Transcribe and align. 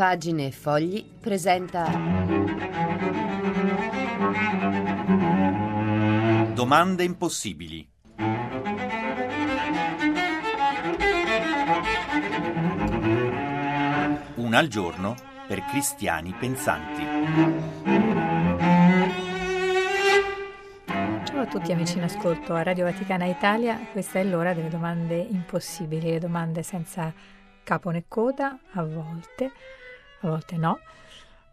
Pagine 0.00 0.46
e 0.46 0.50
Fogli 0.50 1.04
presenta. 1.20 1.84
Domande 6.54 7.04
impossibili. 7.04 7.86
Una 14.36 14.56
al 14.56 14.68
giorno 14.68 15.16
per 15.46 15.62
cristiani 15.66 16.32
pensanti. 16.32 17.02
Ciao 21.24 21.40
a 21.40 21.46
tutti 21.46 21.72
amici 21.72 21.98
in 21.98 22.04
ascolto 22.04 22.54
a 22.54 22.62
Radio 22.62 22.84
Vaticana 22.84 23.26
Italia, 23.26 23.78
questa 23.92 24.18
è 24.18 24.24
l'ora 24.24 24.54
delle 24.54 24.70
domande 24.70 25.16
impossibili, 25.16 26.12
le 26.12 26.18
domande 26.18 26.62
senza 26.62 27.12
capo 27.62 27.90
né 27.90 28.04
coda, 28.08 28.58
a 28.72 28.82
volte, 28.82 29.52
a 30.20 30.28
volte 30.28 30.56
no, 30.56 30.80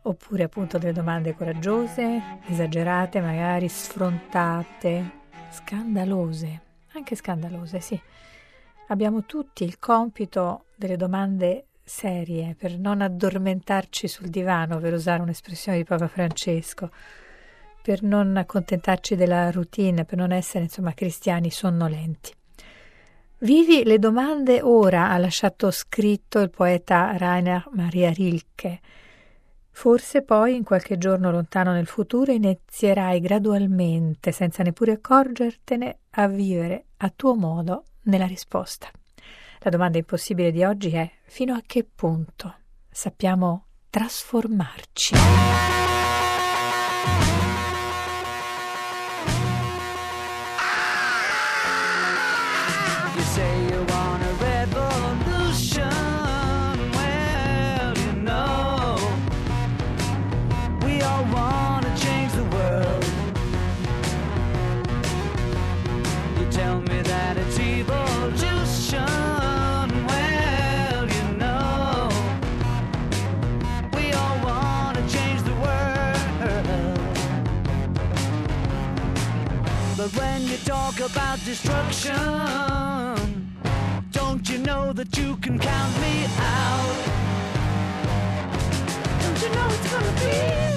oppure 0.04 0.44
appunto 0.44 0.78
delle 0.78 0.94
domande 0.94 1.34
coraggiose, 1.34 2.40
esagerate, 2.48 3.22
magari 3.22 3.68
sfrontate, 3.68 5.12
scandalose, 5.52 6.62
anche 6.94 7.16
scandalose, 7.16 7.80
sì. 7.80 8.00
Abbiamo 8.90 9.26
tutti 9.26 9.64
il 9.64 9.80
compito 9.80 10.66
delle 10.76 10.96
domande 10.96 11.66
serie 11.84 12.56
per 12.56 12.78
non 12.78 13.02
addormentarci 13.02 14.08
sul 14.08 14.28
divano, 14.28 14.80
per 14.80 14.94
usare 14.94 15.22
un'espressione 15.22 15.78
di 15.78 15.84
Papa 15.84 16.08
Francesco, 16.08 16.92
per 17.82 18.04
non 18.04 18.36
accontentarci 18.36 19.16
della 19.16 19.50
routine, 19.52 20.06
per 20.06 20.18
non 20.18 20.32
essere 20.32 20.66
insomma 20.66 20.94
cristiani 20.94 21.50
sonnolenti. 21.50 22.37
Vivi 23.40 23.84
le 23.84 24.00
domande 24.00 24.62
ora, 24.64 25.12
ha 25.12 25.18
lasciato 25.20 25.70
scritto 25.70 26.40
il 26.40 26.50
poeta 26.50 27.16
Rainer 27.18 27.70
Maria 27.74 28.10
Rilke. 28.10 28.80
Forse 29.70 30.24
poi, 30.24 30.56
in 30.56 30.64
qualche 30.64 30.98
giorno 30.98 31.30
lontano 31.30 31.72
nel 31.72 31.86
futuro, 31.86 32.32
inizierai 32.32 33.20
gradualmente, 33.20 34.32
senza 34.32 34.64
neppure 34.64 34.94
accorgertene, 34.94 36.00
a 36.12 36.28
vivere 36.28 36.86
a 36.98 37.14
tuo 37.16 37.36
modo 37.36 37.84
nella 38.06 38.26
risposta. 38.26 38.90
La 39.60 39.70
domanda 39.70 40.00
impossibile 40.00 40.52
di 40.52 40.64
oggi 40.64 40.90
è 40.96 41.08
fino 41.26 41.54
a 41.54 41.62
che 41.64 41.84
punto 41.84 42.56
sappiamo 42.90 43.66
trasformarci? 43.92 45.14
But 80.08 80.22
when 80.22 80.48
you 80.48 80.56
talk 80.64 81.02
about 81.02 81.44
destruction, 81.44 82.16
don't 84.12 84.50
you 84.50 84.58
know 84.60 84.94
that 84.94 85.18
you 85.18 85.36
can 85.38 85.60
count 85.60 86.02
me 86.02 86.26
out? 86.40 86.96
Don't 89.20 89.42
you 89.42 89.50
know 89.50 89.68
it's 89.68 89.92
gonna 89.92 90.72
be 90.72 90.77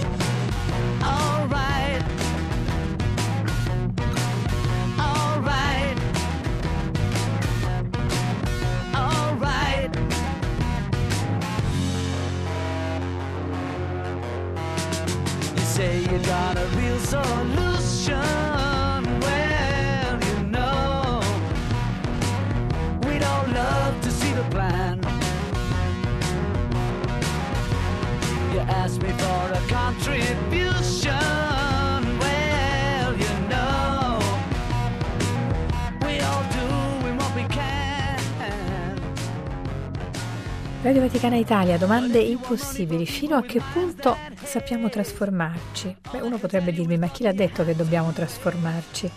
Radio 40.91 41.06
Vaticana 41.06 41.37
Italia, 41.37 41.78
domande 41.78 42.19
impossibili. 42.19 43.06
Fino 43.06 43.37
a 43.37 43.43
che 43.43 43.62
punto 43.73 44.17
sappiamo 44.43 44.89
trasformarci? 44.89 45.99
Beh, 46.11 46.21
uno 46.21 46.37
potrebbe 46.37 46.73
dirmi, 46.73 46.99
ma 46.99 47.06
chi 47.06 47.23
l'ha 47.23 47.33
detto 47.33 47.65
che 47.65 47.77
dobbiamo 47.77 48.11
trasformarci? 48.11 49.09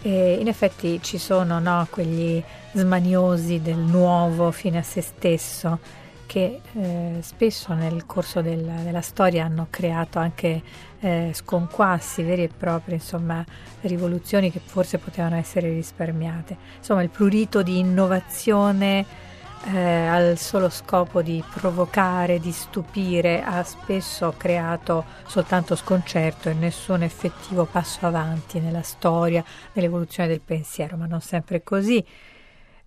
E 0.00 0.38
in 0.40 0.48
effetti 0.48 0.98
ci 1.02 1.18
sono 1.18 1.58
no, 1.58 1.86
quegli 1.90 2.42
smaniosi 2.72 3.60
del 3.60 3.76
nuovo 3.76 4.50
fine 4.50 4.78
a 4.78 4.82
se 4.82 5.02
stesso 5.02 5.80
che 6.24 6.60
eh, 6.72 7.18
spesso 7.20 7.74
nel 7.74 8.06
corso 8.06 8.40
del, 8.40 8.64
della 8.82 9.02
storia 9.02 9.44
hanno 9.44 9.66
creato 9.68 10.18
anche 10.18 10.62
eh, 11.00 11.30
sconquassi 11.34 12.22
veri 12.22 12.44
e 12.44 12.48
propri, 12.48 12.94
insomma, 12.94 13.44
rivoluzioni 13.82 14.50
che 14.50 14.62
forse 14.64 14.96
potevano 14.96 15.36
essere 15.36 15.68
risparmiate. 15.68 16.56
Insomma, 16.78 17.02
il 17.02 17.10
prurito 17.10 17.62
di 17.62 17.80
innovazione 17.80 19.25
eh, 19.64 20.06
al 20.06 20.38
solo 20.38 20.68
scopo 20.68 21.22
di 21.22 21.42
provocare, 21.52 22.38
di 22.38 22.52
stupire, 22.52 23.42
ha 23.42 23.62
spesso 23.64 24.34
creato 24.36 25.04
soltanto 25.26 25.74
sconcerto 25.74 26.48
e 26.48 26.54
nessun 26.54 27.02
effettivo 27.02 27.64
passo 27.64 28.06
avanti 28.06 28.60
nella 28.60 28.82
storia, 28.82 29.44
nell'evoluzione 29.72 30.28
del 30.28 30.40
pensiero, 30.40 30.96
ma 30.96 31.06
non 31.06 31.20
sempre 31.20 31.62
così. 31.62 32.04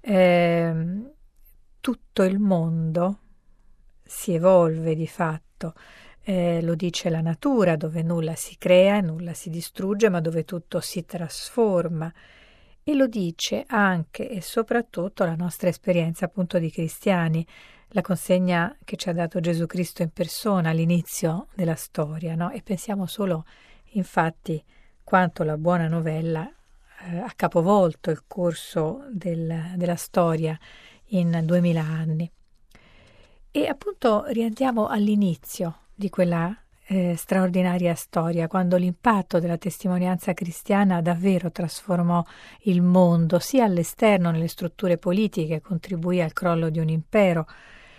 Eh, 0.02 0.74
tutto 1.82 2.24
il 2.24 2.40
mondo 2.40 3.20
si 4.04 4.34
evolve 4.34 4.96
di 4.96 5.08
fatto. 5.08 5.74
Eh, 6.22 6.62
lo 6.62 6.76
dice 6.76 7.10
la 7.10 7.22
natura, 7.22 7.76
dove 7.76 8.04
nulla 8.04 8.36
si 8.36 8.58
crea 8.58 8.98
e 8.98 9.02
nulla 9.02 9.34
si 9.34 9.50
distrugge, 9.50 10.10
ma 10.10 10.22
dove 10.22 10.46
tutto 10.46 10.80
si 10.80 11.06
trasforma. 11.06 12.12
E 12.90 12.96
lo 12.96 13.06
dice 13.06 13.66
anche 13.68 14.28
e 14.28 14.42
soprattutto 14.42 15.24
la 15.24 15.36
nostra 15.36 15.70
esperienza 15.70 16.26
appunto 16.26 16.58
di 16.58 16.72
cristiani, 16.72 17.46
la 17.90 18.02
consegna 18.02 18.76
che 18.84 18.96
ci 18.96 19.10
ha 19.10 19.14
dato 19.14 19.40
Gesù 19.40 19.68
Cristo 19.68 20.02
in 20.02 20.10
persona 20.10 20.72
all'inizio 20.72 21.50
della 21.54 21.76
storia, 21.76 22.34
no? 22.34 22.50
E 22.50 22.64
pensiamo 22.64 23.06
solo, 23.06 23.46
infatti, 23.92 24.64
quanto 25.04 25.44
la 25.44 25.56
buona 25.56 25.88
novella 25.88 26.52
eh, 27.02 27.20
ha 27.20 27.32
capovolto 27.36 28.10
il 28.10 28.24
corso 28.26 29.06
del, 29.12 29.74
della 29.76 29.96
storia 29.96 30.58
in 31.10 31.42
duemila 31.44 31.84
anni. 31.84 32.28
E 33.52 33.68
appunto 33.68 34.24
rientriamo 34.26 34.88
all'inizio 34.88 35.82
di 35.94 36.10
quella 36.10 36.60
eh, 36.92 37.16
straordinaria 37.16 37.94
storia, 37.94 38.48
quando 38.48 38.76
l'impatto 38.76 39.40
della 39.40 39.58
testimonianza 39.58 40.34
cristiana 40.34 41.02
davvero 41.02 41.52
trasformò 41.52 42.24
il 42.62 42.82
mondo, 42.82 43.38
sia 43.38 43.66
all'esterno 43.66 44.32
nelle 44.32 44.48
strutture 44.48 44.98
politiche, 44.98 45.62
contribuì 45.62 46.20
al 46.20 46.34
crollo 46.34 46.70
di 46.70 46.80
un 46.80 46.90
impero, 46.90 47.46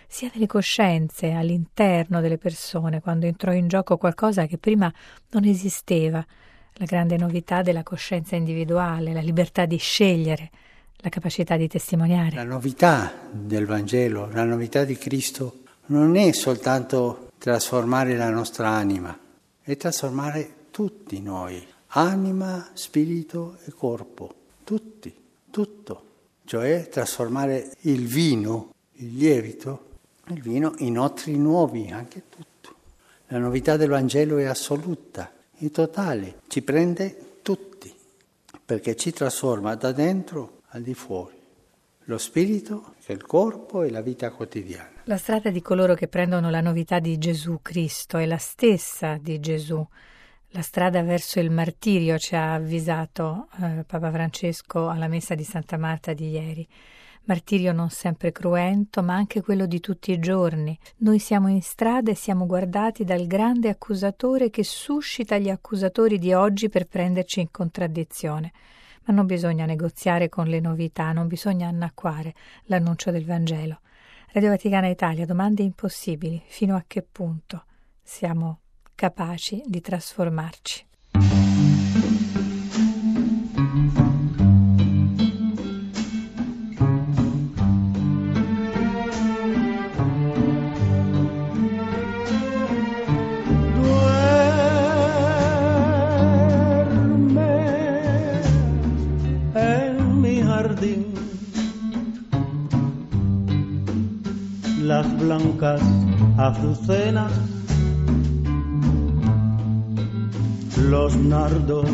sia 0.09 0.29
nelle 0.35 0.49
coscienze, 0.49 1.31
all'interno 1.31 2.21
delle 2.21 2.37
persone, 2.37 3.01
quando 3.01 3.27
entrò 3.27 3.53
in 3.53 3.69
gioco 3.69 3.97
qualcosa 3.97 4.47
che 4.47 4.59
prima 4.59 4.93
non 5.31 5.45
esisteva, 5.45 6.25
la 6.73 6.85
grande 6.85 7.17
novità 7.17 7.63
della 7.63 7.85
coscienza 7.85 8.35
individuale, 8.35 9.13
la 9.13 9.21
libertà 9.21 9.67
di 9.67 9.77
scegliere, 9.77 10.51
la 10.97 11.11
capacità 11.11 11.57
di 11.57 11.69
testimoniare. 11.69 12.35
La 12.35 12.43
novità 12.43 13.13
del 13.31 13.67
Vangelo, 13.67 14.29
la 14.33 14.45
novità 14.45 14.83
di 14.83 14.97
Cristo 14.97 15.59
non 15.87 16.17
è 16.17 16.33
soltanto 16.33 17.30
trasformare 17.41 18.19
la 18.19 18.29
nostra 18.29 18.69
anima, 18.69 19.19
è 19.63 19.75
trasformare 19.79 20.67
tutti 20.71 21.23
noi, 21.23 21.67
anima, 21.87 22.69
spirito 22.75 23.57
e 23.65 23.73
corpo, 23.73 24.35
tutti, 24.63 25.11
tutto, 25.51 26.05
cioè 26.45 26.87
trasformare 26.91 27.71
il 27.81 28.07
vino, 28.07 28.75
il 28.97 29.17
lievito, 29.17 29.87
il 30.27 30.43
vino 30.43 30.75
in 30.81 30.99
otri 30.99 31.39
nuovi, 31.39 31.91
anche 31.91 32.25
tutto. 32.29 32.75
La 33.29 33.39
novità 33.39 33.79
del 33.79 33.89
Vangelo 33.89 34.37
è 34.37 34.45
assoluta, 34.45 35.33
è 35.57 35.71
totale, 35.71 36.41
ci 36.49 36.61
prende 36.61 37.39
tutti, 37.41 37.91
perché 38.63 38.97
ci 38.97 39.15
trasforma 39.15 39.75
da 39.77 39.93
dentro 39.93 40.61
al 40.73 40.83
di 40.83 40.93
fuori. 40.93 41.40
Lo 42.11 42.19
spirito, 42.19 42.95
che 43.05 43.13
è 43.13 43.15
il 43.15 43.25
corpo 43.25 43.85
e 43.85 43.91
la 43.91 44.01
vita 44.01 44.33
quotidiana. 44.33 45.03
La 45.05 45.17
strada 45.17 45.51
di 45.51 45.63
coloro 45.63 45.95
che 45.95 46.09
prendono 46.09 46.51
la 46.51 46.61
novità 46.61 46.99
di 46.99 47.17
Gesù 47.19 47.61
Cristo 47.63 48.19
è 48.19 48.27
la 48.27 48.37
stessa 48.37 49.17
di 49.17 49.39
Gesù. 49.39 49.87
La 50.49 50.63
strada 50.63 51.05
verso 51.05 51.39
il 51.39 51.53
martirio 51.53 52.19
ci 52.19 52.35
ha 52.35 52.55
avvisato 52.55 53.47
eh, 53.63 53.85
Papa 53.87 54.11
Francesco 54.11 54.89
alla 54.89 55.07
messa 55.07 55.37
di 55.37 55.45
Santa 55.45 55.77
Marta 55.77 56.13
di 56.13 56.31
ieri. 56.31 56.67
Martirio 57.25 57.73
non 57.73 57.91
sempre 57.91 58.33
cruento, 58.33 59.05
ma 59.05 59.15
anche 59.15 59.41
quello 59.41 59.67
di 59.67 59.79
tutti 59.79 60.11
i 60.11 60.19
giorni. 60.19 60.77
Noi 60.99 61.21
siamo 61.21 61.47
in 61.47 61.63
strada 61.63 62.11
e 62.11 62.17
siamo 62.17 62.45
guardati 62.45 63.05
dal 63.05 63.29
grande 63.29 63.69
accusatore 63.69 64.51
che 64.51 64.65
suscita 64.65 65.39
gli 65.39 65.49
accusatori 65.49 66.19
di 66.19 66.33
oggi 66.33 66.69
per 66.69 66.89
prenderci 66.89 67.39
in 67.39 67.53
contraddizione. 67.53 68.51
Ma 69.05 69.15
non 69.15 69.27
bisogna 69.27 69.65
negoziare 69.65 70.29
con 70.29 70.47
le 70.47 70.61
novità, 70.61 71.13
non 71.13 71.27
bisogna 71.27 71.69
annacquare 71.69 72.35
l'annuncio 72.65 73.11
del 73.11 73.25
Vangelo. 73.25 73.81
Radio 74.33 74.51
Vaticana 74.51 74.87
Italia, 74.87 75.27
domande 75.27 75.63
impossibili. 75.63 76.41
Fino 76.47 76.77
a 76.77 76.85
che 76.87 77.03
punto 77.03 77.65
siamo 78.03 78.61
capaci 78.95 79.63
di 79.67 79.81
trasformarci? 79.81 80.90
Blancas 105.41 105.83
azucenas, 106.37 107.33
los 110.89 111.17
nardos 111.17 111.89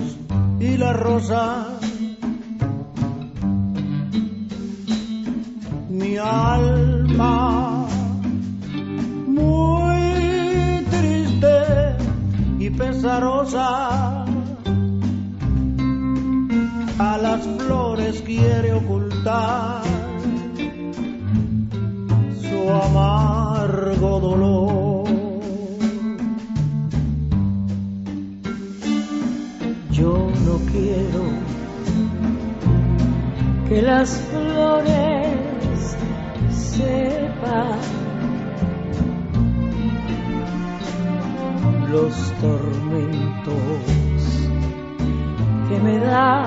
y 0.61 0.77
la 0.77 0.93
rosa. 0.93 1.67
Mi 5.89 6.17
alma 6.19 7.46
Yo 29.91 30.31
no 30.45 30.59
quiero 30.71 31.23
que 33.69 33.83
las 33.83 34.21
flores 34.31 35.97
sepan 36.51 37.79
los 41.91 42.15
tormentos 42.41 43.55
que 45.69 45.81
me 45.81 45.99
da 45.99 46.46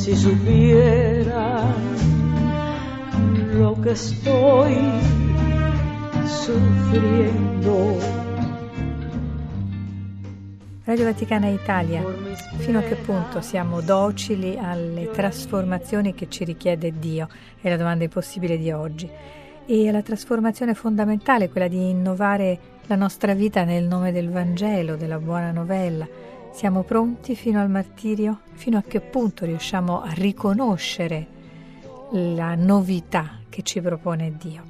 si 0.00 0.16
supiera 0.16 1.62
lo 3.52 3.74
que 3.82 3.90
estoy 3.90 4.74
sufriendo. 6.24 7.98
Radio 10.86 11.04
Vaticana 11.04 11.48
Italia, 11.48 12.02
fino 12.56 12.78
a 12.78 12.82
che 12.82 12.94
punto 12.94 13.42
siamo 13.42 13.82
docili 13.82 14.56
alle 14.58 15.10
trasformazioni 15.10 16.14
che 16.14 16.30
ci 16.30 16.44
richiede 16.44 16.98
Dio? 16.98 17.28
È 17.60 17.68
la 17.68 17.76
domanda 17.76 18.04
impossibile 18.04 18.56
di 18.56 18.72
oggi. 18.72 19.06
E 19.66 19.88
alla 19.88 20.00
trasformazione 20.00 20.72
fondamentale, 20.72 21.50
quella 21.50 21.68
di 21.68 21.90
innovare 21.90 22.58
la 22.86 22.96
nostra 22.96 23.34
vita 23.34 23.64
nel 23.64 23.84
nome 23.84 24.12
del 24.12 24.30
Vangelo, 24.30 24.96
della 24.96 25.18
buona 25.18 25.52
novella, 25.52 26.08
siamo 26.52 26.82
pronti 26.82 27.34
fino 27.34 27.60
al 27.60 27.70
martirio? 27.70 28.40
Fino 28.52 28.78
a 28.78 28.82
che 28.82 29.00
punto 29.00 29.44
riusciamo 29.44 30.02
a 30.02 30.12
riconoscere 30.12 31.26
la 32.10 32.54
novità 32.54 33.38
che 33.48 33.62
ci 33.62 33.80
propone 33.80 34.36
Dio? 34.36 34.64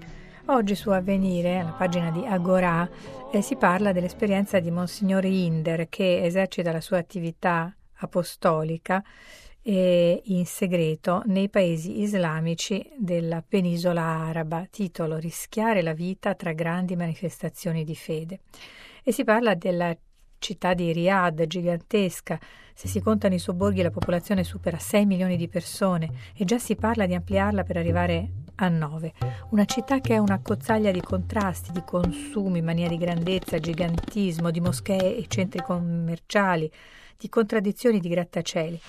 Oggi 0.46 0.74
su 0.74 0.90
Avvenire, 0.90 1.58
alla 1.58 1.70
pagina 1.70 2.10
di 2.10 2.24
Agorà, 2.26 2.88
eh, 3.32 3.40
si 3.40 3.56
parla 3.56 3.92
dell'esperienza 3.92 4.58
di 4.60 4.70
Monsignor 4.70 5.24
Inder 5.24 5.88
che 5.88 6.22
esercita 6.22 6.72
la 6.72 6.80
sua 6.80 6.98
attività 6.98 7.74
apostolica 7.98 9.02
eh, 9.62 10.20
in 10.24 10.46
segreto 10.46 11.22
nei 11.26 11.48
paesi 11.48 12.00
islamici 12.00 12.88
della 12.96 13.42
penisola 13.46 14.02
araba, 14.02 14.66
titolo 14.70 15.16
Rischiare 15.18 15.82
la 15.82 15.92
vita 15.92 16.34
tra 16.34 16.52
grandi 16.52 16.96
manifestazioni 16.96 17.84
di 17.84 17.94
fede. 17.94 18.40
E 19.02 19.12
si 19.12 19.24
parla 19.24 19.54
della 19.54 19.96
città 20.40 20.74
di 20.74 20.92
Riyadh, 20.92 21.46
gigantesca. 21.46 22.36
Se 22.74 22.88
si 22.88 23.00
contano 23.00 23.34
i 23.34 23.38
sobborghi 23.38 23.82
la 23.82 23.90
popolazione 23.90 24.42
supera 24.42 24.78
6 24.78 25.06
milioni 25.06 25.36
di 25.36 25.48
persone 25.48 26.10
e 26.34 26.44
già 26.44 26.58
si 26.58 26.74
parla 26.74 27.06
di 27.06 27.14
ampliarla 27.14 27.62
per 27.62 27.76
arrivare 27.76 28.30
a 28.56 28.68
9. 28.68 29.12
Una 29.50 29.66
città 29.66 30.00
che 30.00 30.14
è 30.14 30.18
una 30.18 30.40
cozzaglia 30.42 30.90
di 30.90 31.00
contrasti, 31.00 31.72
di 31.72 31.82
consumi, 31.84 32.62
mania 32.62 32.88
di 32.88 32.96
grandezza, 32.96 33.58
gigantismo, 33.58 34.50
di 34.50 34.60
moschee 34.60 35.16
e 35.16 35.26
centri 35.28 35.62
commerciali, 35.62 36.70
di 37.16 37.28
contraddizioni 37.28 38.00
di 38.00 38.08
grattacieli. 38.08 38.80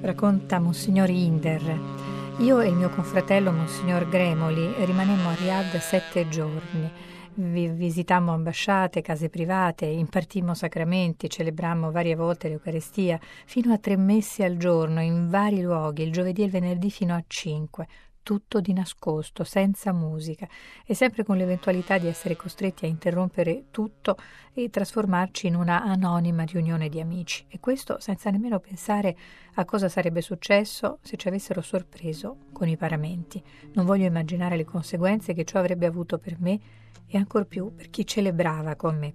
Racconta 0.00 0.58
Monsignor 0.58 1.10
Inder. 1.10 2.03
Io 2.38 2.58
e 2.58 2.66
il 2.66 2.74
mio 2.74 2.90
confratello, 2.90 3.52
Monsignor 3.52 4.08
Gremoli, 4.08 4.74
rimanemmo 4.84 5.28
a 5.28 5.34
Riyadh 5.34 5.76
sette 5.78 6.28
giorni. 6.28 6.90
Vi 7.34 7.68
visitammo 7.68 8.32
ambasciate, 8.32 9.02
case 9.02 9.28
private, 9.28 9.86
impartimmo 9.86 10.52
sacramenti, 10.52 11.30
celebrammo 11.30 11.92
varie 11.92 12.16
volte 12.16 12.48
l'Eucarestia, 12.48 13.20
fino 13.46 13.72
a 13.72 13.78
tre 13.78 13.96
messi 13.96 14.42
al 14.42 14.56
giorno, 14.56 15.00
in 15.00 15.30
vari 15.30 15.62
luoghi, 15.62 16.02
il 16.02 16.10
giovedì 16.10 16.42
e 16.42 16.46
il 16.46 16.50
venerdì 16.50 16.90
fino 16.90 17.14
a 17.14 17.22
cinque 17.24 17.86
tutto 18.24 18.60
di 18.60 18.72
nascosto, 18.72 19.44
senza 19.44 19.92
musica, 19.92 20.48
e 20.84 20.94
sempre 20.94 21.22
con 21.22 21.36
l'eventualità 21.36 21.96
di 21.98 22.08
essere 22.08 22.34
costretti 22.34 22.86
a 22.86 22.88
interrompere 22.88 23.66
tutto 23.70 24.16
e 24.52 24.68
trasformarci 24.70 25.46
in 25.46 25.54
una 25.54 25.84
anonima 25.84 26.42
riunione 26.42 26.88
di 26.88 27.00
amici. 27.00 27.44
E 27.46 27.60
questo 27.60 28.00
senza 28.00 28.30
nemmeno 28.30 28.58
pensare 28.58 29.16
a 29.54 29.64
cosa 29.64 29.88
sarebbe 29.88 30.20
successo 30.20 30.98
se 31.02 31.16
ci 31.16 31.28
avessero 31.28 31.60
sorpreso 31.60 32.46
con 32.52 32.66
i 32.66 32.76
paramenti. 32.76 33.40
Non 33.74 33.84
voglio 33.84 34.06
immaginare 34.06 34.56
le 34.56 34.64
conseguenze 34.64 35.34
che 35.34 35.44
ciò 35.44 35.60
avrebbe 35.60 35.86
avuto 35.86 36.18
per 36.18 36.40
me 36.40 36.58
e 37.06 37.16
ancor 37.16 37.46
più 37.46 37.72
per 37.72 37.90
chi 37.90 38.04
celebrava 38.04 38.74
con 38.74 38.98
me. 38.98 39.14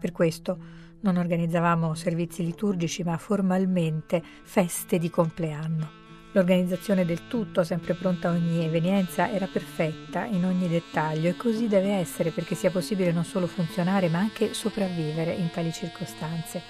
Per 0.00 0.10
questo 0.10 0.58
non 1.00 1.16
organizzavamo 1.18 1.94
servizi 1.94 2.42
liturgici, 2.44 3.04
ma 3.04 3.16
formalmente 3.18 4.22
feste 4.42 4.98
di 4.98 5.10
compleanno. 5.10 6.05
L'organizzazione 6.36 7.06
del 7.06 7.28
tutto, 7.28 7.64
sempre 7.64 7.94
pronta 7.94 8.28
a 8.28 8.32
ogni 8.32 8.62
evenienza, 8.62 9.30
era 9.30 9.46
perfetta 9.46 10.26
in 10.26 10.44
ogni 10.44 10.68
dettaglio 10.68 11.30
e 11.30 11.34
così 11.34 11.66
deve 11.66 11.92
essere 11.92 12.30
perché 12.30 12.54
sia 12.54 12.70
possibile 12.70 13.10
non 13.10 13.24
solo 13.24 13.46
funzionare 13.46 14.10
ma 14.10 14.18
anche 14.18 14.52
sopravvivere 14.52 15.32
in 15.32 15.50
tali 15.50 15.72
circostanze. 15.72 16.60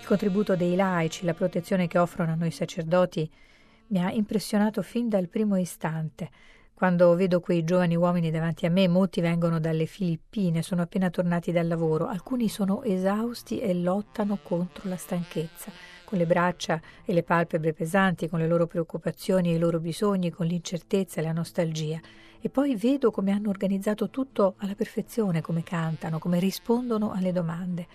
Il 0.00 0.06
contributo 0.06 0.56
dei 0.56 0.76
laici, 0.76 1.26
la 1.26 1.34
protezione 1.34 1.88
che 1.88 1.98
offrono 1.98 2.32
a 2.32 2.36
noi 2.36 2.50
sacerdoti 2.50 3.30
mi 3.88 4.02
ha 4.02 4.10
impressionato 4.10 4.80
fin 4.80 5.10
dal 5.10 5.28
primo 5.28 5.58
istante. 5.58 6.30
Quando 6.72 7.14
vedo 7.16 7.40
quei 7.40 7.64
giovani 7.64 7.96
uomini 7.96 8.30
davanti 8.30 8.64
a 8.64 8.70
me, 8.70 8.88
molti 8.88 9.20
vengono 9.20 9.60
dalle 9.60 9.84
Filippine, 9.84 10.62
sono 10.62 10.80
appena 10.80 11.10
tornati 11.10 11.52
dal 11.52 11.68
lavoro, 11.68 12.06
alcuni 12.06 12.48
sono 12.48 12.82
esausti 12.82 13.60
e 13.60 13.74
lottano 13.74 14.38
contro 14.42 14.88
la 14.88 14.96
stanchezza 14.96 15.95
con 16.06 16.16
le 16.16 16.24
braccia 16.24 16.80
e 17.04 17.12
le 17.12 17.22
palpebre 17.22 17.74
pesanti, 17.74 18.28
con 18.28 18.38
le 18.38 18.46
loro 18.46 18.66
preoccupazioni 18.66 19.50
e 19.50 19.56
i 19.56 19.58
loro 19.58 19.78
bisogni, 19.80 20.30
con 20.30 20.46
l'incertezza 20.46 21.20
e 21.20 21.24
la 21.24 21.32
nostalgia. 21.32 22.00
E 22.40 22.48
poi 22.48 22.76
vedo 22.76 23.10
come 23.10 23.32
hanno 23.32 23.50
organizzato 23.50 24.08
tutto 24.08 24.54
alla 24.58 24.74
perfezione, 24.74 25.42
come 25.42 25.62
cantano, 25.62 26.18
come 26.18 26.38
rispondono 26.38 27.12
alle 27.12 27.32
domande. 27.32 27.86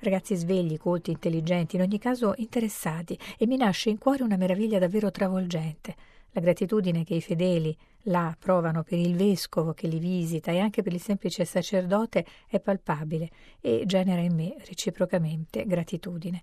Ragazzi 0.00 0.34
svegli, 0.34 0.76
colti, 0.76 1.12
intelligenti, 1.12 1.76
in 1.76 1.82
ogni 1.82 1.98
caso 1.98 2.34
interessati, 2.36 3.16
e 3.38 3.46
mi 3.46 3.56
nasce 3.56 3.88
in 3.88 3.98
cuore 3.98 4.24
una 4.24 4.36
meraviglia 4.36 4.80
davvero 4.80 5.10
travolgente. 5.10 5.94
La 6.32 6.40
gratitudine 6.40 7.04
che 7.04 7.14
i 7.14 7.20
fedeli 7.20 7.76
là 8.06 8.34
provano 8.38 8.82
per 8.82 8.98
il 8.98 9.14
vescovo 9.14 9.74
che 9.74 9.86
li 9.86 9.98
visita 9.98 10.50
e 10.50 10.58
anche 10.58 10.82
per 10.82 10.92
il 10.92 11.00
semplice 11.00 11.44
sacerdote 11.44 12.24
è 12.48 12.58
palpabile 12.58 13.28
e 13.60 13.84
genera 13.86 14.22
in 14.22 14.34
me 14.34 14.56
reciprocamente 14.66 15.64
gratitudine. 15.66 16.42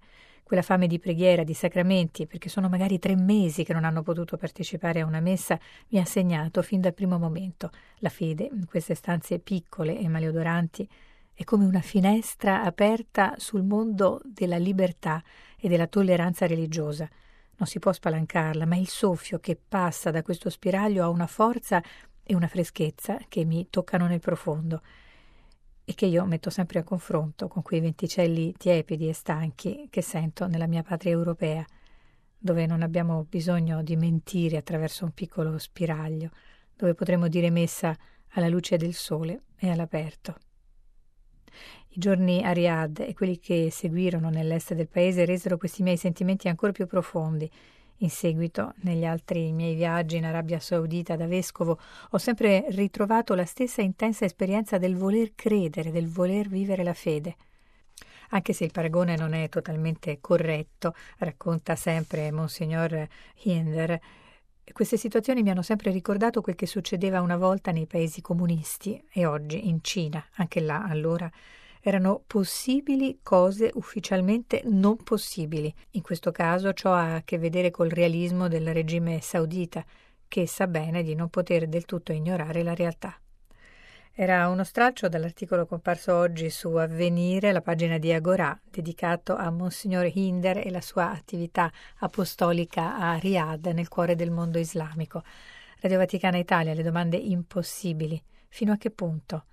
Quella 0.50 0.64
fame 0.64 0.88
di 0.88 0.98
preghiera, 0.98 1.44
di 1.44 1.54
sacramenti, 1.54 2.26
perché 2.26 2.50
sono 2.50 2.70
magari 2.70 2.98
tre 2.98 3.16
mesi 3.16 3.64
che 3.64 3.72
non 3.72 3.84
hanno 3.84 4.02
potuto 4.02 4.36
partecipare 4.36 5.00
a 5.00 5.06
una 5.06 5.20
messa, 5.20 5.60
mi 5.90 6.00
ha 6.00 6.06
segnato 6.06 6.64
fin 6.64 6.82
dal 6.82 6.96
primo 6.96 7.20
momento. 7.20 7.70
La 8.00 8.10
fede, 8.10 8.50
in 8.52 8.66
queste 8.66 8.96
stanze 8.96 9.38
piccole 9.38 10.00
e 10.00 10.08
maleodoranti, 10.08 10.90
è 11.36 11.44
come 11.44 11.66
una 11.66 11.82
finestra 11.82 12.64
aperta 12.64 13.36
sul 13.38 13.62
mondo 13.62 14.22
della 14.26 14.58
libertà 14.58 15.22
e 15.56 15.70
della 15.70 15.86
tolleranza 15.86 16.48
religiosa. 16.48 17.08
Non 17.58 17.68
si 17.68 17.78
può 17.78 17.94
spalancarla, 17.94 18.66
ma 18.66 18.76
il 18.76 18.88
soffio 18.88 19.38
che 19.38 19.56
passa 19.56 20.10
da 20.10 20.24
questo 20.24 20.50
spiraglio 20.50 21.04
ha 21.04 21.10
una 21.10 21.28
forza 21.28 21.80
e 22.24 22.34
una 22.34 22.48
freschezza 22.48 23.20
che 23.28 23.46
mi 23.46 23.68
toccano 23.70 24.08
nel 24.08 24.20
profondo 24.20 24.82
e 25.90 25.96
che 25.96 26.06
io 26.06 26.24
metto 26.24 26.52
sempre 26.52 26.78
a 26.78 26.84
confronto 26.84 27.48
con 27.48 27.64
quei 27.64 27.80
venticelli 27.80 28.54
tiepidi 28.56 29.10
e 29.10 29.14
stanchi 29.14 29.88
che 29.90 30.04
sento 30.04 30.46
nella 30.46 30.68
mia 30.68 30.84
patria 30.84 31.12
europea, 31.12 31.66
dove 32.38 32.68
non 32.68 32.84
abbiamo 32.84 33.26
bisogno 33.28 33.82
di 33.82 33.96
mentire 33.96 34.58
attraverso 34.58 35.04
un 35.06 35.14
piccolo 35.14 35.58
spiraglio, 35.58 36.30
dove 36.76 36.94
potremo 36.94 37.28
dire 37.28 37.50
messa 37.50 37.98
alla 38.34 38.50
luce 38.50 38.78
del 38.78 38.94
sole 38.94 39.46
e 39.58 39.72
all'aperto. 39.72 40.36
I 41.88 41.98
giorni 41.98 42.44
a 42.44 42.52
Riyadh 42.52 43.00
e 43.00 43.16
quelli 43.16 43.40
che 43.40 43.70
seguirono 43.72 44.30
nell'est 44.30 44.76
del 44.76 44.88
paese 44.88 45.26
resero 45.26 45.58
questi 45.58 45.82
miei 45.82 45.98
sentimenti 45.98 46.50
ancora 46.50 46.72
più 46.72 46.86
profondi 46.86 47.50
in 48.00 48.10
seguito, 48.10 48.74
negli 48.82 49.06
altri 49.06 49.52
miei 49.52 49.76
viaggi 49.76 50.18
in 50.18 50.26
Arabia 50.26 50.60
Saudita 50.60 51.16
da 51.16 51.28
vescovo, 51.28 51.80
ho 52.10 52.18
sempre 52.18 52.66
ritrovato 52.70 53.34
la 53.34 53.46
stessa 53.46 53.82
intensa 53.82 54.26
esperienza 54.26 54.78
del 54.78 54.96
voler 54.96 55.32
credere, 55.36 55.92
del 55.92 56.08
voler 56.08 56.48
vivere 56.48 56.84
la 56.84 56.94
fede. 56.94 57.36
Anche 58.30 58.54
se 58.54 58.64
il 58.64 58.72
paragone 58.72 59.16
non 59.16 59.34
è 59.34 59.50
totalmente 59.50 60.20
corretto, 60.22 60.94
racconta 61.18 61.76
sempre 61.76 62.32
Monsignor 62.32 63.08
Hinder, 63.44 64.00
queste 64.72 64.98
situazioni 64.98 65.42
mi 65.42 65.50
hanno 65.50 65.64
sempre 65.64 65.92
ricordato 65.92 66.42
quel 66.42 66.56
che 66.56 66.68
succedeva 66.68 67.22
una 67.22 67.38
volta 67.38 67.72
nei 67.72 67.88
paesi 67.88 68.22
comunisti 68.22 69.04
e 69.12 69.26
oggi 69.26 69.68
in 69.68 69.80
Cina, 69.82 70.24
anche 70.36 70.60
là 70.62 70.84
allora 70.84 71.30
erano 71.90 72.22
possibili 72.26 73.20
cose 73.24 73.72
ufficialmente 73.74 74.62
non 74.66 74.96
possibili. 74.98 75.74
In 75.92 76.04
questo 76.04 76.32
caso 76.32 76.72
ciò 76.74 76.94
ha 76.94 77.16
a 77.16 77.22
che 77.24 77.40
vedere 77.40 77.72
col 77.72 77.90
realismo 77.90 78.48
del 78.48 78.72
regime 78.74 79.20
saudita, 79.22 79.84
che 80.28 80.48
sa 80.48 80.68
bene 80.68 81.02
di 81.02 81.16
non 81.16 81.30
poter 81.30 81.68
del 81.68 81.86
tutto 81.86 82.12
ignorare 82.12 82.62
la 82.62 82.76
realtà. 82.76 83.20
Era 84.14 84.50
uno 84.50 84.64
stralcio 84.64 85.10
dall'articolo 85.10 85.66
comparso 85.66 86.14
oggi 86.14 86.52
su 86.52 86.70
Avvenire, 86.76 87.52
la 87.52 87.62
pagina 87.62 87.98
di 87.98 88.14
Agorà, 88.14 88.60
dedicato 88.70 89.36
a 89.36 89.50
Monsignor 89.50 90.12
Hinder 90.14 90.58
e 90.58 90.70
la 90.70 90.82
sua 90.82 91.10
attività 91.10 91.72
apostolica 92.00 92.98
a 92.98 93.18
Riyadh, 93.18 93.68
nel 93.68 93.88
cuore 93.88 94.16
del 94.16 94.30
mondo 94.30 94.60
islamico. 94.60 95.24
Radio 95.80 95.98
Vaticana 95.98 96.38
Italia, 96.38 96.74
le 96.74 96.84
domande 96.84 97.18
impossibili. 97.18 98.22
Fino 98.50 98.74
a 98.74 98.78
che 98.78 98.92
punto? 98.92 99.46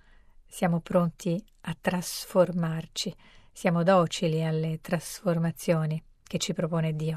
Siamo 0.47 0.79
pronti 0.79 1.43
a 1.61 1.75
trasformarci, 1.79 3.13
siamo 3.51 3.83
docili 3.83 4.43
alle 4.43 4.79
trasformazioni 4.81 6.01
che 6.23 6.37
ci 6.39 6.53
propone 6.53 6.95
Dio. 6.95 7.13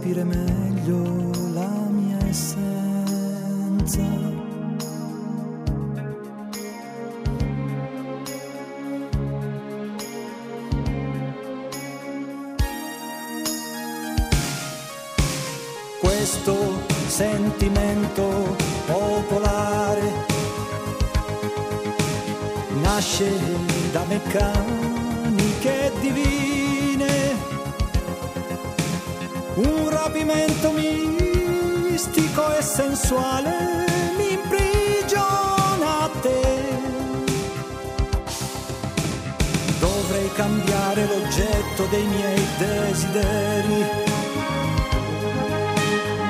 Capire 0.00 0.24
meglio 0.24 1.30
la 1.52 1.68
mia 1.90 2.16
essenza. 2.26 4.02
Questo 16.00 16.56
sentimento 17.08 18.56
popolare 18.86 20.24
nasce 22.80 23.30
da 23.92 24.02
meccaniche 24.08 25.92
divine, 26.00 26.49
un 29.54 29.88
rapimento 29.88 30.70
mistico 30.72 32.56
e 32.56 32.62
sensuale 32.62 33.84
mi 34.16 34.32
imprigiona 34.32 36.02
a 36.02 36.10
te. 36.20 36.68
Dovrei 39.78 40.30
cambiare 40.34 41.06
l'oggetto 41.06 41.86
dei 41.90 42.04
miei 42.04 42.46
desideri, 42.58 43.84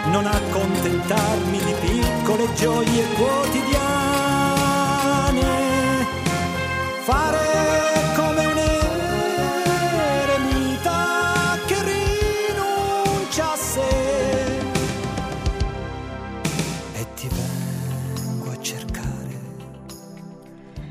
non 0.07 0.27
accontentarmi 0.27 1.59
di 1.59 1.75
piccole 1.81 2.53
gioie 2.55 3.05
quotidiane 3.15 4.00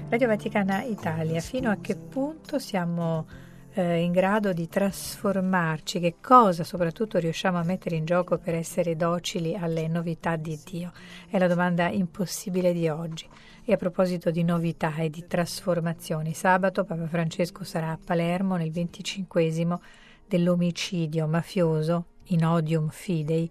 Radio 0.10 0.28
Vaticana 0.28 0.82
Italia, 0.82 1.40
fino 1.40 1.70
a 1.70 1.78
che 1.80 1.96
punto 1.96 2.58
siamo 2.58 3.28
eh, 3.74 4.00
in 4.00 4.12
grado 4.12 4.54
di 4.54 4.68
trasformarci, 4.68 6.00
che 6.00 6.16
cosa 6.20 6.64
soprattutto 6.64 7.20
riusciamo 7.20 7.60
a 7.60 7.64
mettere 7.64 7.96
in 7.96 8.06
gioco 8.06 8.40
per 8.40 8.56
essere 8.56 8.96
docili 8.96 9.56
alle 9.56 9.88
novità 9.88 10.36
di 10.36 10.60
Dio? 10.66 10.94
È 11.30 11.38
la 11.38 11.46
domanda 11.46 11.90
impossibile 11.90 12.74
di 12.74 12.90
oggi. 12.90 13.30
E 13.64 13.72
a 13.72 13.78
proposito 13.78 14.32
di 14.32 14.44
novità 14.44 14.96
e 14.96 15.12
di 15.12 15.28
trasformazioni, 15.28 16.34
sabato 16.34 16.86
Papa 16.86 17.06
Francesco 17.06 17.64
sarà 17.64 17.92
a 17.92 18.00
Palermo 18.04 18.56
nel 18.56 18.72
25 18.72 19.68
dell'omicidio 20.26 21.28
mafioso 21.28 22.06
in 22.30 22.44
odium 22.46 22.90
fidei 22.90 23.48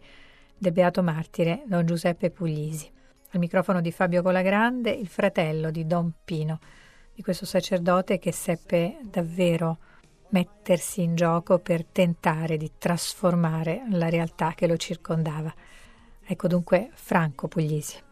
del 0.58 0.72
beato 0.72 1.04
martire 1.04 1.62
Don 1.66 1.86
Giuseppe 1.86 2.30
Puglisi. 2.30 2.96
Al 3.32 3.40
microfono 3.40 3.80
di 3.80 3.92
Fabio 3.92 4.22
Colagrande, 4.22 4.90
il 4.90 5.06
fratello 5.06 5.70
di 5.70 5.86
Don 5.86 6.12
Pino, 6.24 6.58
di 7.14 7.22
questo 7.22 7.44
sacerdote 7.44 8.18
che 8.18 8.32
seppe 8.32 8.98
davvero 9.02 9.78
mettersi 10.30 11.02
in 11.02 11.14
gioco 11.14 11.58
per 11.58 11.84
tentare 11.84 12.56
di 12.56 12.72
trasformare 12.78 13.84
la 13.90 14.08
realtà 14.08 14.52
che 14.54 14.66
lo 14.66 14.76
circondava. 14.76 15.52
Ecco 16.26 16.46
dunque 16.48 16.90
Franco 16.92 17.48
Puglisi 17.48 18.06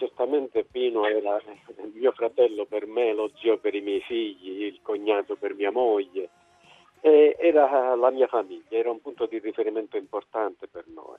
certamente 0.00 0.64
Pino 0.64 1.06
era 1.06 1.36
il 1.36 1.92
mio 1.94 2.12
fratello 2.12 2.64
per 2.64 2.86
me, 2.86 3.12
lo 3.12 3.30
zio 3.36 3.58
per 3.58 3.74
i 3.74 3.82
miei 3.82 4.00
figli, 4.00 4.64
il 4.64 4.80
cognato 4.80 5.36
per 5.36 5.54
mia 5.54 5.70
moglie, 5.70 6.30
era 7.02 7.94
la 7.94 8.10
mia 8.10 8.26
famiglia, 8.26 8.78
era 8.78 8.90
un 8.90 9.00
punto 9.02 9.26
di 9.26 9.38
riferimento 9.38 9.98
importante 9.98 10.68
per 10.68 10.86
noi. 10.88 11.18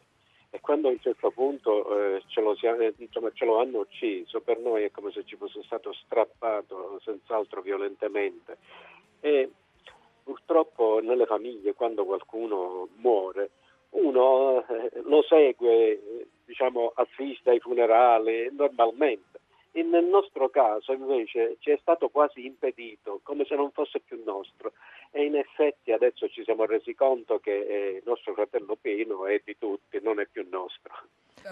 E 0.53 0.60
quando 0.60 0.89
a 0.89 0.91
un 0.91 1.00
certo 1.00 1.31
punto 1.31 1.98
eh, 1.98 2.22
ce, 2.27 2.41
lo 2.41 2.55
siamo, 2.55 2.84
insomma, 2.98 3.31
ce, 3.31 3.46
lo 3.46 3.60
hanno 3.60 3.79
ucciso, 3.79 4.41
per 4.41 4.60
noi 4.60 4.84
è 4.84 4.91
come 4.91 5.12
se 5.12 5.24
ci 5.25 5.38
fosse 5.38 5.63
stato 5.63 5.93
strappato 5.93 7.00
senz'altro 7.03 7.62
violentemente. 7.62 8.58
E 9.22 9.50
purtroppo 10.24 11.00
nelle 11.01 11.25
famiglie 11.25 11.74
quando 11.74 12.03
qualcuno 12.03 12.89
muore, 12.98 13.51
uno 13.91 14.65
eh, 14.67 15.01
lo 15.03 15.22
segue 15.24 16.27
diciamo, 16.46 16.91
assiste 16.96 17.51
ai 17.51 17.60
funerali 17.60 18.50
normalmente 18.51 19.39
E 19.72 19.84
nel 19.84 20.03
nostro 20.03 20.50
caso 20.50 20.91
invece 20.91 21.55
ci 21.60 21.72
è 21.72 21.77
stato 21.79 22.10
quasi 22.10 22.46
impedito, 22.46 23.22
come 23.24 23.46
se 23.46 23.55
non 23.55 23.72
fosse 23.72 24.01
più 24.01 24.22
nostro. 24.25 24.74
E 25.11 25.25
in 25.25 25.35
effetti 25.35 25.91
adesso 25.91 26.29
ci 26.29 26.43
siamo 26.43 26.65
resi 26.65 26.95
conto 26.95 27.39
che 27.39 27.51
eh, 27.51 27.89
il 27.97 28.03
nostro 28.05 28.33
fratello 28.33 28.77
Pino 28.79 29.25
è 29.25 29.41
di 29.43 29.57
tutti, 29.57 29.99
non 30.01 30.19
è 30.19 30.27
più 30.31 30.47
nostro. 30.49 30.93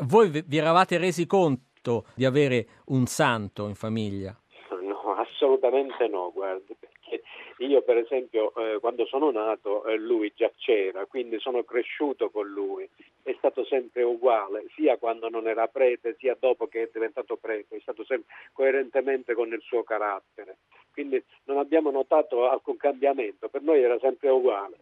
Voi 0.03 0.29
vi 0.45 0.57
eravate 0.57 0.97
resi 0.97 1.25
conto 1.25 2.05
di 2.15 2.23
avere 2.23 2.67
un 2.87 3.05
santo 3.05 3.67
in 3.67 3.75
famiglia? 3.75 4.35
No, 4.81 5.15
assolutamente 5.15 6.07
no, 6.07 6.31
guardi, 6.31 6.75
perché 6.79 7.21
io 7.57 7.81
per 7.81 7.97
esempio 7.97 8.53
eh, 8.55 8.79
quando 8.79 9.05
sono 9.05 9.31
nato 9.31 9.85
eh, 9.85 9.97
lui 9.97 10.31
già 10.35 10.49
c'era, 10.55 11.05
quindi 11.05 11.39
sono 11.39 11.63
cresciuto 11.63 12.29
con 12.29 12.47
lui, 12.47 12.89
è 13.23 13.35
stato 13.37 13.65
sempre 13.65 14.03
uguale, 14.03 14.65
sia 14.75 14.97
quando 14.97 15.27
non 15.27 15.47
era 15.47 15.67
prete, 15.67 16.15
sia 16.17 16.37
dopo 16.39 16.67
che 16.67 16.83
è 16.83 16.89
diventato 16.93 17.35
prete, 17.35 17.75
è 17.75 17.79
stato 17.81 18.05
sempre 18.05 18.33
coerentemente 18.53 19.33
con 19.33 19.51
il 19.51 19.61
suo 19.61 19.83
carattere. 19.83 20.57
Quindi 20.91 21.23
non 21.45 21.57
abbiamo 21.57 21.91
notato 21.91 22.49
alcun 22.49 22.77
cambiamento, 22.77 23.49
per 23.49 23.61
noi 23.61 23.81
era 23.81 23.97
sempre 23.99 24.29
uguale. 24.29 24.77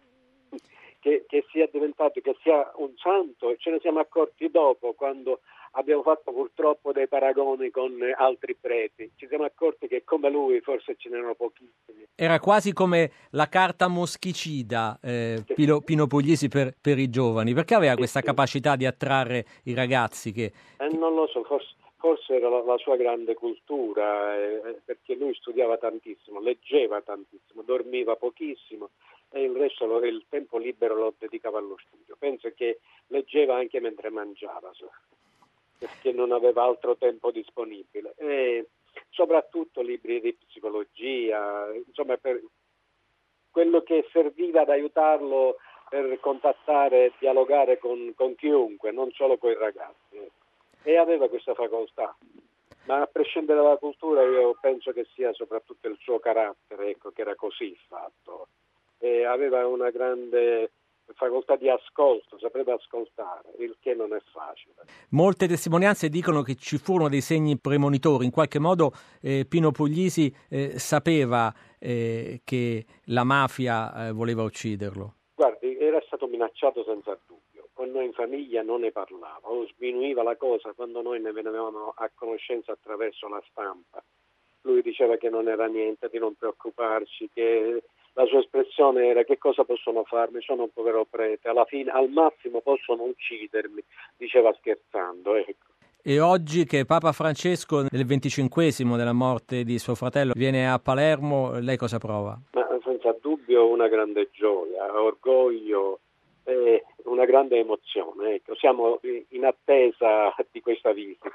Che, 0.99 1.25
che 1.27 1.45
sia 1.51 1.69
diventato, 1.71 2.19
che 2.19 2.35
sia 2.41 2.71
un 2.77 2.91
santo, 2.97 3.55
ce 3.57 3.69
ne 3.69 3.79
siamo 3.79 3.99
accorti 3.99 4.49
dopo 4.49 4.93
quando 4.93 5.39
abbiamo 5.71 6.01
fatto 6.01 6.31
purtroppo 6.31 6.91
dei 6.91 7.07
paragoni 7.07 7.69
con 7.69 7.93
altri 8.17 8.55
preti. 8.59 9.11
Ci 9.15 9.27
siamo 9.27 9.45
accorti 9.45 9.87
che 9.87 10.03
come 10.03 10.29
lui 10.29 10.59
forse 10.61 10.95
ce 10.97 11.09
n'erano 11.09 11.35
pochissimi. 11.35 12.07
Era 12.15 12.39
quasi 12.39 12.73
come 12.73 13.11
la 13.31 13.47
carta 13.47 13.87
moschicida 13.87 14.99
eh, 15.01 15.43
Pino, 15.53 15.81
Pino, 15.81 16.07
Puglisi 16.07 16.47
per, 16.47 16.73
per, 16.79 16.97
i 16.97 17.09
giovani, 17.09 17.53
perché 17.53 17.75
aveva 17.75 17.95
questa 17.95 18.21
capacità 18.21 18.75
di 18.75 18.85
attrarre 18.85 19.45
i 19.63 19.73
ragazzi? 19.73 20.31
Che, 20.31 20.51
eh, 20.77 20.87
non 20.97 21.13
lo 21.13 21.27
so, 21.27 21.43
forse, 21.43 21.75
forse 22.07 22.35
era 22.35 22.47
la, 22.47 22.63
la, 22.63 22.77
sua 22.77 22.95
grande 22.95 23.33
cultura, 23.33 24.33
eh, 24.37 24.79
perché 24.85 25.15
lui 25.15 25.33
studiava 25.33 25.77
tantissimo, 25.77 26.39
leggeva 26.39 27.01
tantissimo, 27.01 27.63
dormiva 27.63 28.15
pochissimo 28.15 28.91
e 29.29 29.43
il 29.43 29.53
resto 29.53 30.01
il 30.05 30.23
tempo 30.29 30.57
libero 30.57 30.95
lo 30.95 31.13
dedicava 31.17 31.57
allo 31.57 31.77
studio. 31.85 32.15
Penso 32.17 32.49
che 32.55 32.79
leggeva 33.07 33.57
anche 33.57 33.81
mentre 33.81 34.09
mangiava 34.09 34.71
perché 35.77 36.13
non 36.13 36.31
aveva 36.31 36.63
altro 36.63 36.95
tempo 36.95 37.29
disponibile. 37.29 38.13
E 38.15 38.67
soprattutto 39.09 39.81
libri 39.81 40.21
di 40.21 40.33
psicologia, 40.33 41.69
insomma, 41.73 42.15
per 42.15 42.41
quello 43.51 43.81
che 43.81 44.07
serviva 44.13 44.61
ad 44.61 44.69
aiutarlo 44.69 45.57
per 45.89 46.19
contattare 46.21 47.05
e 47.05 47.13
dialogare 47.19 47.77
con, 47.77 48.13
con, 48.15 48.33
chiunque, 48.35 48.91
non 48.91 49.11
solo 49.11 49.37
con 49.37 49.51
i 49.51 49.55
ragazzi. 49.55 50.31
E 50.87 50.95
aveva 50.95 51.27
questa 51.27 51.53
facoltà. 51.53 52.15
Ma 52.85 53.01
a 53.01 53.07
prescindere 53.07 53.61
dalla 53.61 53.75
cultura 53.75 54.21
io 54.23 54.57
penso 54.61 54.93
che 54.93 55.05
sia 55.13 55.33
soprattutto 55.33 55.89
il 55.89 55.97
suo 55.99 56.17
carattere, 56.19 56.91
ecco, 56.91 57.11
che 57.11 57.23
era 57.23 57.35
così 57.35 57.77
fatto. 57.89 58.47
E 58.97 59.25
aveva 59.25 59.67
una 59.67 59.89
grande 59.89 60.71
facoltà 61.13 61.57
di 61.57 61.69
ascolto, 61.69 62.39
saprebbe 62.39 62.71
ascoltare, 62.71 63.49
il 63.59 63.75
che 63.81 63.95
non 63.95 64.13
è 64.13 64.21
facile. 64.31 64.75
Molte 65.09 65.47
testimonianze 65.49 66.07
dicono 66.07 66.41
che 66.41 66.55
ci 66.55 66.77
furono 66.77 67.09
dei 67.09 67.19
segni 67.19 67.57
premonitori, 67.57 68.23
in 68.23 68.31
qualche 68.31 68.59
modo 68.59 68.93
eh, 69.21 69.45
Pino 69.45 69.71
Puglisi 69.71 70.33
eh, 70.49 70.79
sapeva 70.79 71.53
eh, 71.79 72.39
che 72.45 72.85
la 73.07 73.25
mafia 73.25 74.07
eh, 74.07 74.11
voleva 74.13 74.43
ucciderlo. 74.43 75.15
Guardi, 75.35 75.77
era 75.77 76.01
stato 76.05 76.27
minacciato 76.27 76.85
senza 76.85 77.19
dubbio, 77.27 77.43
con 77.77 77.91
noi 77.91 78.05
in 78.05 78.13
famiglia 78.13 78.63
non 78.63 78.79
ne 78.81 78.91
parlava, 78.91 79.41
o 79.43 79.67
sminuiva 79.67 80.23
la 80.23 80.35
cosa 80.35 80.73
quando 80.73 81.03
noi 81.03 81.21
ne 81.21 81.31
venivamo 81.31 81.93
a 81.95 82.09
conoscenza 82.11 82.71
attraverso 82.71 83.27
la 83.27 83.39
stampa. 83.51 84.03
Lui 84.61 84.81
diceva 84.81 85.15
che 85.17 85.29
non 85.29 85.47
era 85.47 85.67
niente, 85.67 86.09
di 86.11 86.17
non 86.17 86.33
preoccuparci, 86.33 87.29
che 87.31 87.83
la 88.13 88.25
sua 88.25 88.39
espressione 88.39 89.05
era 89.05 89.23
che 89.23 89.37
cosa 89.37 89.63
possono 89.63 90.03
farmi, 90.05 90.41
sono 90.41 90.63
un 90.63 90.71
povero 90.73 91.05
prete, 91.07 91.49
alla 91.49 91.65
fine 91.65 91.91
al 91.91 92.09
massimo 92.09 92.61
possono 92.61 93.03
uccidermi, 93.03 93.83
diceva 94.17 94.51
scherzando. 94.57 95.35
Ecco. 95.35 95.67
E 96.01 96.19
oggi 96.19 96.65
che 96.65 96.83
Papa 96.85 97.11
Francesco, 97.11 97.85
nel 97.91 98.05
venticinquesimo 98.07 98.97
della 98.97 99.13
morte 99.13 99.63
di 99.63 99.77
suo 99.77 99.93
fratello, 99.93 100.31
viene 100.35 100.67
a 100.67 100.79
Palermo, 100.79 101.59
lei 101.59 101.77
cosa 101.77 101.99
prova? 101.99 102.35
Ma 102.53 102.67
senza 102.83 103.15
dubbio 103.21 103.67
una 103.67 103.87
grande 103.87 104.29
gioia, 104.31 104.99
orgoglio 104.99 105.99
e 106.43 106.83
una 107.07 107.25
grande 107.25 107.57
emozione. 107.57 108.35
Ecco. 108.35 108.55
Siamo 108.55 108.99
in 109.29 109.45
attesa 109.45 110.33
di 110.51 110.61
questa 110.61 110.93
visita 110.93 111.29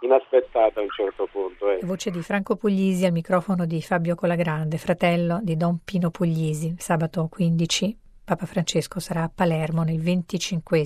inaspettata 0.00 0.80
a 0.80 0.82
un 0.82 0.90
certo 0.90 1.26
punto. 1.30 1.70
Eh. 1.70 1.80
Voce 1.82 2.10
di 2.10 2.22
Franco 2.22 2.56
Puglisi 2.56 3.04
al 3.04 3.12
microfono 3.12 3.66
di 3.66 3.80
Fabio 3.82 4.14
Colagrande, 4.14 4.78
fratello 4.78 5.40
di 5.42 5.56
Don 5.56 5.80
Pino 5.84 6.10
Puglisi. 6.10 6.74
Sabato 6.78 7.28
15 7.28 8.06
Papa 8.28 8.44
Francesco 8.44 9.00
sarà 9.00 9.22
a 9.22 9.30
Palermo 9.34 9.84
nel 9.84 10.00
25 10.00 10.84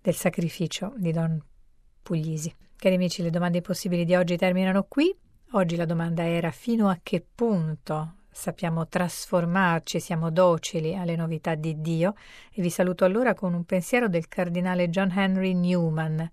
del 0.00 0.14
sacrificio 0.14 0.92
di 0.96 1.12
Don 1.12 1.40
Puglisi. 2.02 2.52
Cari 2.76 2.96
amici, 2.96 3.22
le 3.22 3.30
domande 3.30 3.60
possibili 3.60 4.04
di 4.04 4.16
oggi 4.16 4.36
terminano 4.36 4.84
qui. 4.88 5.14
Oggi 5.52 5.76
la 5.76 5.84
domanda 5.84 6.26
era 6.26 6.50
fino 6.50 6.88
a 6.88 6.98
che 7.00 7.24
punto 7.32 8.14
sappiamo 8.32 8.88
trasformarci, 8.88 10.00
siamo 10.00 10.30
docili 10.30 10.96
alle 10.96 11.14
novità 11.14 11.54
di 11.54 11.80
Dio 11.80 12.14
e 12.52 12.62
vi 12.62 12.70
saluto 12.70 13.04
allora 13.04 13.34
con 13.34 13.54
un 13.54 13.64
pensiero 13.64 14.08
del 14.08 14.26
cardinale 14.26 14.88
John 14.88 15.12
Henry 15.14 15.52
Newman 15.52 16.30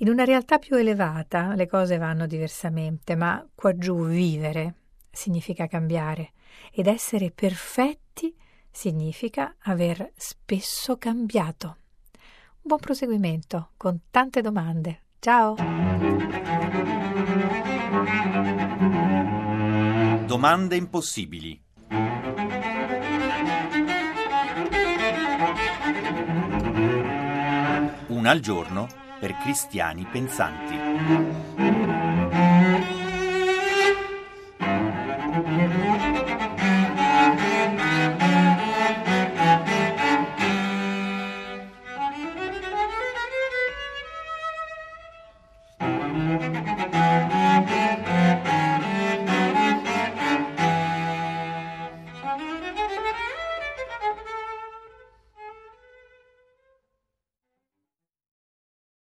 in 0.00 0.08
una 0.08 0.24
realtà 0.24 0.58
più 0.58 0.76
elevata 0.76 1.54
le 1.54 1.66
cose 1.66 1.98
vanno 1.98 2.26
diversamente, 2.26 3.16
ma 3.16 3.44
qua 3.52 3.76
giù 3.76 4.06
vivere 4.06 4.74
significa 5.10 5.66
cambiare 5.66 6.32
ed 6.72 6.86
essere 6.86 7.32
perfetti 7.32 8.32
significa 8.70 9.56
aver 9.62 10.12
spesso 10.14 10.96
cambiato. 10.98 11.78
Buon 12.60 12.78
proseguimento 12.78 13.70
con 13.76 14.02
tante 14.10 14.40
domande. 14.40 15.06
Ciao! 15.18 15.56
Domande 20.28 20.76
impossibili. 20.76 21.58
Una 28.08 28.30
al 28.30 28.40
giorno 28.40 28.88
per 29.18 29.38
cristiani 29.38 30.04
pensanti. 30.04 32.47